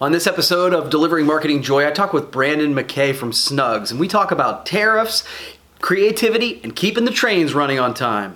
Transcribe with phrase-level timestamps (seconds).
[0.00, 4.00] On this episode of Delivering Marketing Joy, I talk with Brandon McKay from Snugz, and
[4.00, 5.22] we talk about tariffs,
[5.80, 8.34] creativity, and keeping the trains running on time.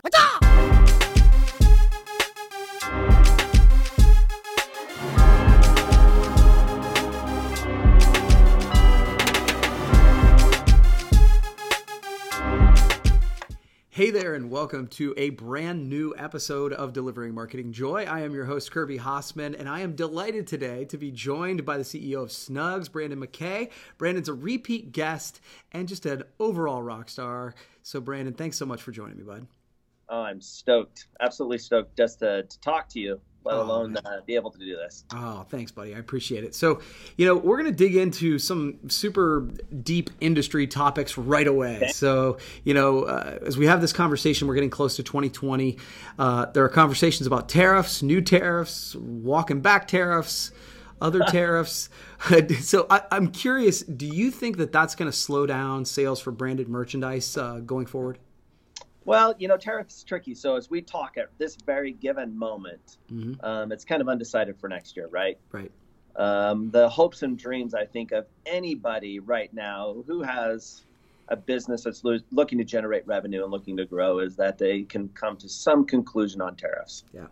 [13.99, 18.05] Hey there, and welcome to a brand new episode of Delivering Marketing Joy.
[18.05, 21.79] I am your host, Kirby Hasseman, and I am delighted today to be joined by
[21.79, 23.73] the CEO of Snugz, Brandon McKay.
[23.99, 25.41] Brandon's a repeat guest
[25.73, 27.57] and just an overall rock star.
[27.83, 29.49] So, Brandon, thanks so much for joining me, bud.
[30.09, 31.09] Oh, I'm stoked.
[31.21, 34.59] Absolutely stoked just to, to talk to you let oh, alone uh, be able to
[34.59, 35.05] do this.
[35.13, 35.95] Oh, thanks, buddy.
[35.95, 36.55] I appreciate it.
[36.55, 36.81] So,
[37.17, 39.49] you know, we're going to dig into some super
[39.83, 41.77] deep industry topics right away.
[41.77, 41.89] Okay.
[41.89, 45.79] So, you know, uh, as we have this conversation, we're getting close to 2020.
[46.19, 50.53] Uh, there are conversations about tariffs, new tariffs, walking back tariffs.
[51.01, 51.89] Other tariffs.
[52.61, 53.83] so I, am curious.
[53.83, 57.87] Do you think that that's going to slow down sales for branded merchandise uh, going
[57.87, 58.19] forward?
[59.09, 60.35] Well, you know, tariffs tricky.
[60.35, 63.43] So as we talk at this very given moment, mm-hmm.
[63.43, 65.39] um, it's kind of undecided for next year, right?
[65.51, 65.73] Right.
[66.15, 70.85] Um, the hopes and dreams, I think, of anybody right now who has
[71.29, 74.83] a business that's lo- looking to generate revenue and looking to grow is that they
[74.83, 77.05] can come to some conclusion on tariffs.
[77.15, 77.29] Yeah.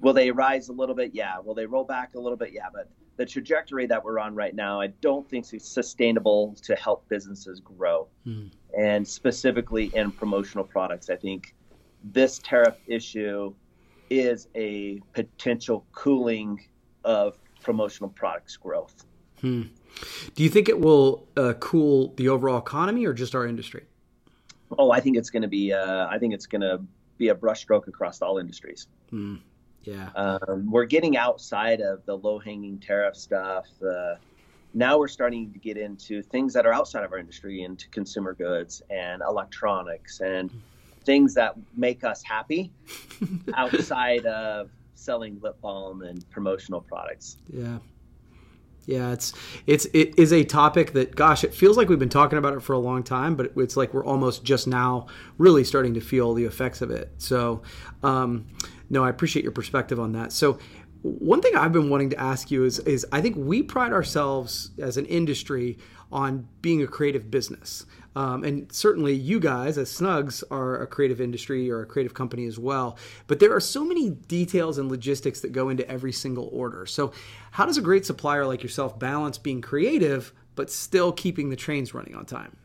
[0.00, 1.12] Will they rise a little bit?
[1.14, 1.38] Yeah.
[1.38, 2.50] Will they roll back a little bit?
[2.52, 2.66] Yeah.
[2.74, 7.08] But the trajectory that we're on right now, I don't think is sustainable to help
[7.08, 8.08] businesses grow.
[8.26, 8.50] Mm.
[8.76, 11.54] And specifically in promotional products, I think
[12.04, 13.54] this tariff issue
[14.10, 16.60] is a potential cooling
[17.04, 19.04] of promotional products growth.
[19.40, 19.62] Hmm.
[20.34, 23.84] Do you think it will uh, cool the overall economy or just our industry?
[24.78, 25.72] Oh, I think it's going to be.
[25.72, 26.80] Uh, I think it's going to
[27.18, 28.86] be a brushstroke across all industries.
[29.10, 29.36] Hmm.
[29.84, 30.10] Yeah.
[30.14, 33.66] Um, we're getting outside of the low hanging tariff stuff.
[33.82, 34.14] Uh,
[34.74, 38.34] now we're starting to get into things that are outside of our industry, into consumer
[38.34, 40.50] goods and electronics and
[41.04, 42.70] things that make us happy
[43.54, 47.38] outside of selling lip balm and promotional products.
[47.52, 47.78] Yeah.
[48.84, 49.32] Yeah, it's
[49.66, 52.60] it's it is a topic that gosh, it feels like we've been talking about it
[52.62, 55.06] for a long time, but it's like we're almost just now
[55.38, 57.12] really starting to feel the effects of it.
[57.18, 57.62] So,
[58.02, 58.46] um,
[58.92, 60.32] no, I appreciate your perspective on that.
[60.32, 60.58] So,
[61.00, 64.70] one thing I've been wanting to ask you is, is I think we pride ourselves
[64.78, 65.78] as an industry
[66.12, 67.86] on being a creative business.
[68.14, 72.44] Um, and certainly you guys as Snugz are a creative industry or a creative company
[72.44, 72.98] as well.
[73.26, 76.84] But there are so many details and logistics that go into every single order.
[76.86, 77.12] So,
[77.52, 81.94] how does a great supplier like yourself balance being creative but still keeping the trains
[81.94, 82.58] running on time?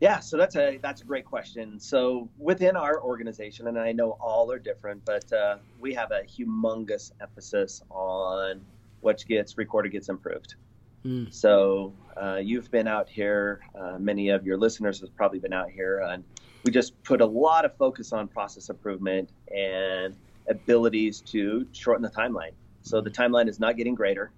[0.00, 1.78] Yeah, so that's a that's a great question.
[1.78, 6.22] So within our organization, and I know all are different, but uh, we have a
[6.22, 8.60] humongous emphasis on
[9.00, 10.56] what gets recorded gets improved.
[11.04, 11.32] Mm.
[11.32, 13.60] So uh, you've been out here.
[13.78, 16.24] Uh, many of your listeners have probably been out here, and
[16.64, 20.16] we just put a lot of focus on process improvement and
[20.48, 22.52] abilities to shorten the timeline.
[22.82, 24.32] So the timeline is not getting greater.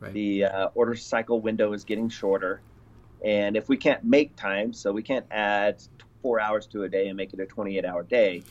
[0.00, 0.12] Right.
[0.12, 2.60] The uh, order cycle window is getting shorter
[3.24, 5.82] and if we can't make time, so we can't add
[6.22, 8.42] four hours to a day and make it a 28 hour day,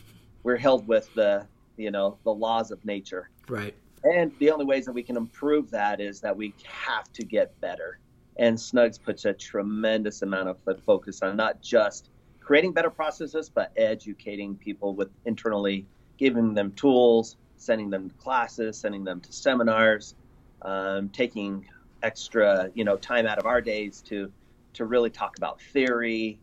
[0.43, 1.45] we're held with the,
[1.77, 3.29] you know, the laws of nature.
[3.47, 3.73] Right.
[4.03, 7.59] And the only ways that we can improve that is that we have to get
[7.61, 7.99] better.
[8.37, 13.71] And Snugz puts a tremendous amount of focus on not just creating better processes, but
[13.75, 15.85] educating people with internally,
[16.17, 20.15] giving them tools, sending them to classes, sending them to seminars,
[20.61, 21.65] um, taking
[22.03, 24.31] extra, you know, time out of our days to
[24.73, 26.39] to really talk about theory.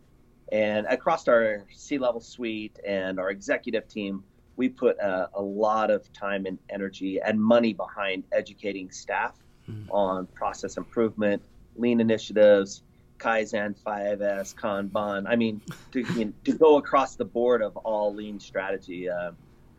[0.53, 4.23] And across our C level suite and our executive team,
[4.57, 9.35] we put a, a, lot of time and energy and money behind educating staff
[9.69, 9.91] mm-hmm.
[9.91, 11.43] on process improvement,
[11.77, 12.83] lean initiatives,
[13.19, 15.25] Kaizen, 5S, Kanban.
[15.27, 15.61] I mean,
[15.93, 19.09] to, you know, to go across the board of all lean strategy.
[19.09, 19.33] Uh,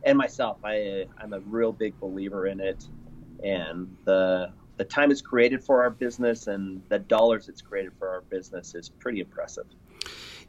[0.04, 2.86] and myself, I, I'm a real big believer in it.
[3.44, 8.10] And the the time it's created for our business and the dollars it's created for
[8.10, 9.66] our business is pretty impressive.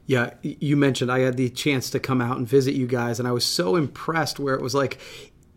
[0.06, 3.26] Yeah, you mentioned I had the chance to come out and visit you guys, and
[3.26, 4.99] I was so impressed where it was like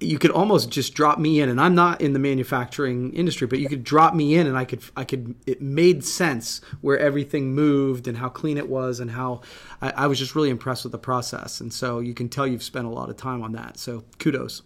[0.01, 3.59] you could almost just drop me in and I'm not in the manufacturing industry but
[3.59, 7.53] you could drop me in and I could I could it made sense where everything
[7.53, 9.41] moved and how clean it was and how
[9.81, 12.63] I, I was just really impressed with the process and so you can tell you've
[12.63, 14.61] spent a lot of time on that so kudos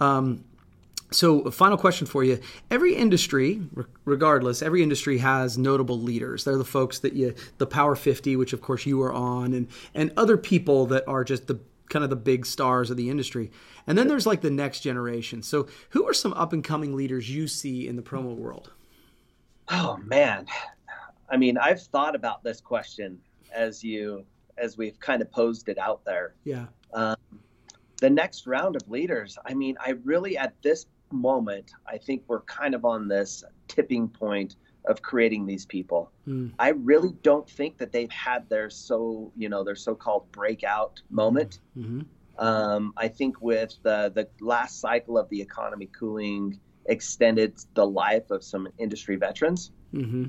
[0.00, 0.44] um,
[1.10, 2.38] so, a final question for you.
[2.70, 3.62] Every industry,
[4.04, 6.44] regardless, every industry has notable leaders.
[6.44, 9.68] They're the folks that you, the Power 50, which of course you are on, and,
[9.94, 13.50] and other people that are just the kind of the big stars of the industry.
[13.86, 15.42] And then there's like the next generation.
[15.42, 18.72] So, who are some up and coming leaders you see in the promo world?
[19.70, 20.46] Oh man,
[21.30, 23.18] I mean, I've thought about this question
[23.54, 24.24] as you
[24.58, 26.34] as we've kind of posed it out there.
[26.44, 26.66] Yeah.
[26.92, 27.16] Um,
[28.00, 29.38] the next round of leaders.
[29.44, 34.08] I mean, I really at this moment, I think we're kind of on this tipping
[34.08, 34.56] point
[34.86, 36.10] of creating these people.
[36.26, 36.52] Mm.
[36.58, 41.60] I really don't think that they've had their so you know their so-called breakout moment.
[41.76, 42.00] Mm-hmm.
[42.38, 48.30] Um, I think with the the last cycle of the economy cooling extended the life
[48.30, 49.72] of some industry veterans.
[49.92, 50.26] Mm-hmm.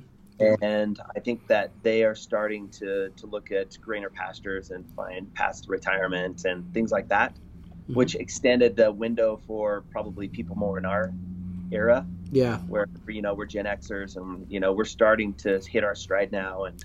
[0.61, 5.33] And I think that they are starting to, to look at greener pastures and find
[5.33, 7.35] past retirement and things like that,
[7.89, 7.97] mm-hmm.
[7.97, 11.12] which extended the window for probably people more in our
[11.71, 12.06] era.
[12.31, 12.57] Yeah.
[12.59, 16.31] Where, you know, we're Gen Xers and, you know, we're starting to hit our stride
[16.31, 16.65] now.
[16.65, 16.83] And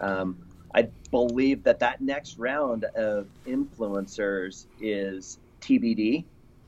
[0.00, 0.38] um,
[0.74, 6.24] I believe that that next round of influencers is TBD.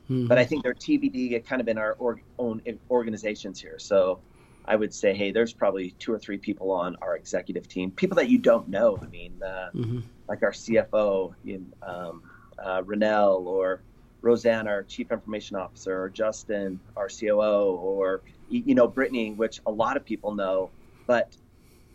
[0.09, 0.27] Mm-hmm.
[0.27, 3.79] But I think they're TBD kind of in our org- own organizations here.
[3.79, 4.19] So
[4.65, 8.15] I would say, hey, there's probably two or three people on our executive team, people
[8.17, 8.99] that you don't know.
[9.01, 9.99] I mean, uh, mm-hmm.
[10.27, 11.33] like our CFO,
[11.81, 12.23] um,
[12.63, 13.81] uh, Renell, or
[14.21, 19.71] Roseanne, our Chief Information Officer, or Justin, our COO, or you know Brittany, which a
[19.71, 20.69] lot of people know,
[21.07, 21.35] but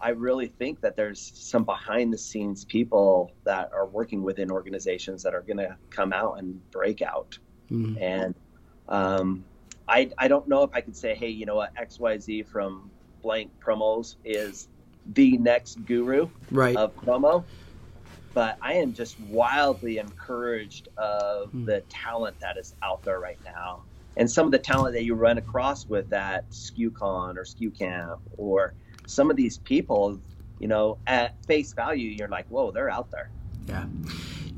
[0.00, 5.22] I really think that there's some behind the scenes people that are working within organizations
[5.22, 7.38] that are going to come out and break out.
[7.70, 8.02] Mm-hmm.
[8.02, 8.34] And
[8.88, 9.44] um,
[9.88, 12.90] I, I don't know if I could say, hey, you know what, XYZ from
[13.22, 14.68] blank promos is
[15.14, 16.76] the next guru right.
[16.76, 17.44] of promo.
[18.36, 21.64] But I am just wildly encouraged of mm.
[21.64, 23.80] the talent that is out there right now.
[24.18, 28.20] And some of the talent that you run across with that SKUCon or SKU Camp
[28.36, 28.74] or
[29.06, 30.20] some of these people,
[30.58, 33.30] you know, at face value, you're like, whoa, they're out there.
[33.68, 33.86] Yeah.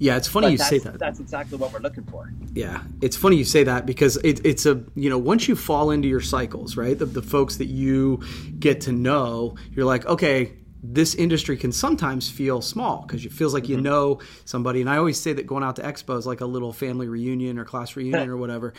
[0.01, 0.99] Yeah, it's funny but you say that.
[0.99, 2.33] That's exactly what we're looking for.
[2.55, 5.91] Yeah, it's funny you say that because it, it's a you know once you fall
[5.91, 6.97] into your cycles, right?
[6.97, 8.23] The, the folks that you
[8.61, 10.53] get to know, you're like, okay,
[10.83, 13.73] this industry can sometimes feel small because it feels like mm-hmm.
[13.73, 14.81] you know somebody.
[14.81, 17.59] And I always say that going out to expo is like a little family reunion
[17.59, 18.75] or class reunion or whatever.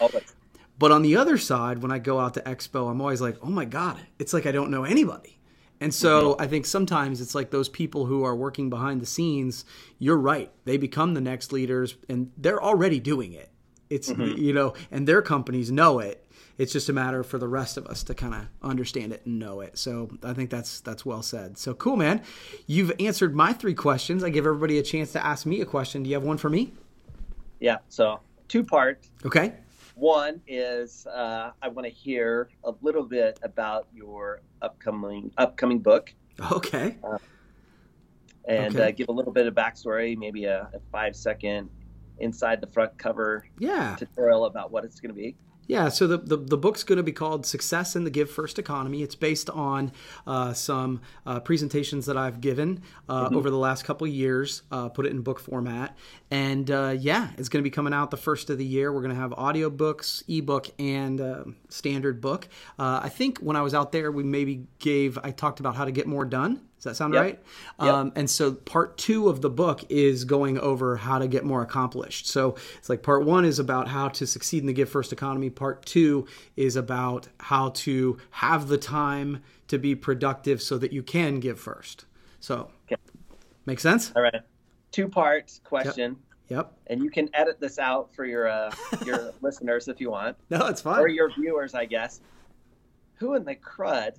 [0.77, 3.49] But on the other side, when I go out to expo, I'm always like, oh
[3.49, 5.39] my god, it's like I don't know anybody.
[5.81, 6.41] And so mm-hmm.
[6.41, 9.65] I think sometimes it's like those people who are working behind the scenes,
[9.97, 10.51] you're right.
[10.65, 13.49] They become the next leaders and they're already doing it.
[13.89, 14.37] It's, mm-hmm.
[14.37, 16.25] you know, and their companies know it.
[16.59, 19.39] It's just a matter for the rest of us to kind of understand it and
[19.39, 19.77] know it.
[19.77, 21.57] So I think that's that's well said.
[21.57, 22.21] So cool, man.
[22.67, 24.25] You've answered my three questions.
[24.25, 26.03] I give everybody a chance to ask me a question.
[26.03, 26.73] Do you have one for me?
[27.61, 27.77] Yeah.
[27.87, 28.19] So
[28.49, 29.07] two part.
[29.25, 29.53] Okay.
[29.95, 36.13] One is uh, I want to hear a little bit about your upcoming upcoming book.
[36.51, 36.97] Okay.
[37.01, 37.17] Uh,
[38.49, 38.89] and okay.
[38.89, 41.69] Uh, give a little bit of backstory, maybe a, a five second
[42.17, 43.95] inside the front cover yeah.
[43.97, 45.37] tutorial about what it's going to be.
[45.69, 48.57] Yeah, so the, the, the book's going to be called Success in the Give First
[48.57, 49.03] Economy.
[49.03, 49.91] It's based on
[50.25, 53.35] uh, some uh, presentations that I've given uh, mm-hmm.
[53.35, 55.95] over the last couple years, uh, put it in book format.
[56.31, 58.91] And uh, yeah, it's going to be coming out the first of the year.
[58.91, 62.47] We're going to have audiobooks, ebook, and uh, standard book.
[62.79, 65.91] I think when I was out there, we maybe gave, I talked about how to
[65.91, 67.23] get more done does that sound yep.
[67.23, 67.39] right?
[67.81, 67.93] Yep.
[67.93, 71.61] Um, and so part two of the book is going over how to get more
[71.61, 72.27] accomplished.
[72.27, 75.49] So it's like part one is about how to succeed in the give first economy.
[75.49, 81.03] Part two is about how to have the time to be productive so that you
[81.03, 82.05] can give first.
[82.39, 83.01] So okay.
[83.65, 84.13] make sense?
[84.15, 84.41] All right.
[84.91, 86.15] Two part question.
[86.47, 86.57] Yep.
[86.57, 86.73] yep.
[86.87, 88.73] And you can edit this out for your uh,
[89.05, 90.37] your listeners if you want.
[90.49, 91.01] No, it's fine.
[91.01, 92.21] Or your viewers, I guess.
[93.15, 94.13] Who in the crud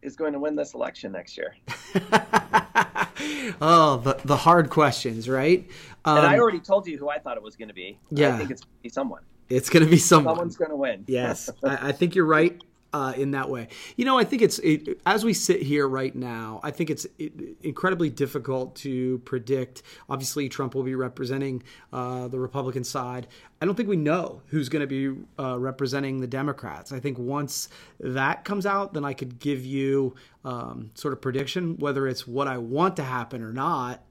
[0.00, 1.56] is going to win this election next year?
[3.60, 5.68] oh, the, the hard questions, right?
[6.04, 7.98] Um, and I um, already told you who I thought it was going to be.
[8.10, 8.34] Yeah.
[8.34, 9.22] I think it's going to be someone.
[9.48, 10.34] It's going to be someone.
[10.34, 11.04] Someone's going to win.
[11.06, 12.60] yes, I, I, think you're right
[12.92, 13.68] uh, in that way.
[13.96, 16.60] You know, I think it's it, as we sit here right now.
[16.62, 19.82] I think it's it, incredibly difficult to predict.
[20.08, 23.26] Obviously, Trump will be representing uh, the Republican side.
[23.60, 26.92] I don't think we know who's going to be uh, representing the Democrats.
[26.92, 27.68] I think once
[28.00, 30.14] that comes out, then I could give you
[30.44, 34.02] um, sort of prediction whether it's what I want to happen or not.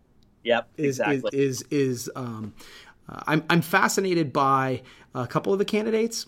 [0.44, 1.30] Yep, is exactly.
[1.34, 2.54] is is, is um,
[3.10, 4.82] uh, I'm I'm fascinated by
[5.16, 6.28] a couple of the candidates.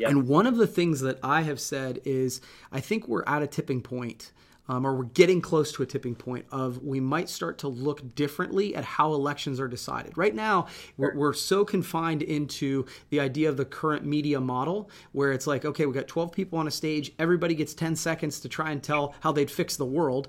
[0.00, 0.10] Yep.
[0.10, 2.40] And one of the things that I have said is
[2.72, 4.32] I think we're at a tipping point,
[4.66, 8.14] um, or we're getting close to a tipping point of we might start to look
[8.14, 10.16] differently at how elections are decided.
[10.16, 15.32] Right now, we're, we're so confined into the idea of the current media model where
[15.32, 18.48] it's like, okay, we got 12 people on a stage, everybody gets 10 seconds to
[18.48, 20.28] try and tell how they'd fix the world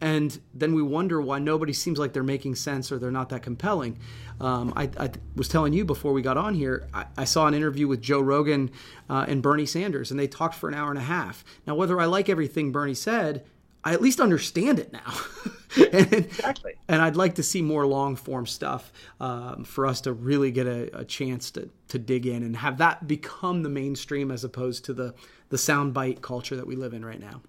[0.00, 3.42] and then we wonder why nobody seems like they're making sense or they're not that
[3.42, 3.98] compelling.
[4.40, 7.54] Um, I, I, was telling you before we got on here, I, I saw an
[7.54, 8.70] interview with Joe Rogan
[9.10, 11.44] uh, and Bernie Sanders, and they talked for an hour and a half.
[11.66, 13.44] Now, whether I like everything Bernie said,
[13.82, 15.14] I at least understand it now.
[15.92, 16.74] and, exactly.
[16.88, 20.66] And I'd like to see more long form stuff um, for us to really get
[20.66, 24.84] a, a, chance to, to dig in and have that become the mainstream as opposed
[24.86, 25.14] to the,
[25.48, 27.40] the soundbite culture that we live in right now.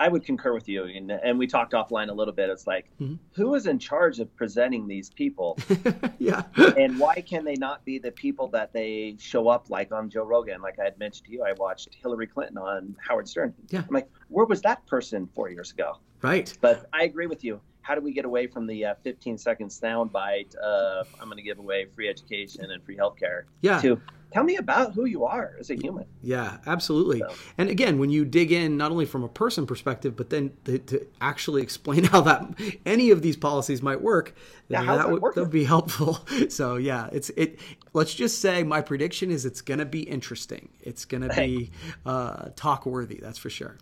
[0.00, 2.48] I would concur with you, and, and we talked offline a little bit.
[2.48, 3.16] It's like, mm-hmm.
[3.32, 5.58] who is in charge of presenting these people?
[6.18, 6.44] yeah.
[6.56, 10.24] and why can they not be the people that they show up like on Joe
[10.24, 10.62] Rogan?
[10.62, 13.52] Like I had mentioned to you, I watched Hillary Clinton on Howard Stern.
[13.68, 13.80] Yeah.
[13.80, 15.98] I'm like, where was that person four years ago?
[16.22, 16.56] Right.
[16.62, 17.60] But I agree with you.
[17.82, 21.42] How do we get away from the uh, 15 second soundbite of I'm going to
[21.42, 23.42] give away free education and free healthcare?
[23.60, 23.80] Yeah.
[23.82, 24.00] To
[24.32, 26.06] tell me about who you are as a human.
[26.22, 27.20] Yeah, absolutely.
[27.20, 27.34] So.
[27.58, 30.78] And again, when you dig in, not only from a person perspective, but then to,
[30.78, 32.54] to actually explain how that
[32.86, 34.34] any of these policies might work,
[34.68, 36.18] yeah, that, would, that would be helpful.
[36.48, 37.58] So yeah, it's it.
[37.92, 40.68] Let's just say my prediction is it's going to be interesting.
[40.80, 41.70] It's going to be
[42.06, 43.18] uh, talk worthy.
[43.20, 43.78] That's for sure.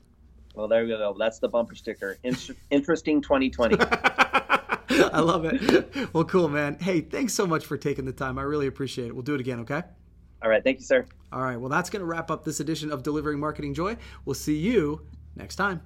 [0.55, 1.15] Well, there we go.
[1.17, 2.17] That's the bumper sticker.
[2.25, 2.37] In-
[2.71, 3.77] interesting 2020.
[4.91, 6.13] I love it.
[6.13, 6.79] Well, cool, man.
[6.81, 8.39] Hey, thanks so much for taking the time.
[8.39, 9.15] I really appreciate it.
[9.15, 9.83] We'll do it again, okay?
[10.43, 10.63] All right.
[10.63, 11.05] Thank you, sir.
[11.33, 11.57] All right.
[11.57, 13.97] Well, that's going to wrap up this edition of Delivering Marketing Joy.
[14.25, 15.83] We'll see you next time.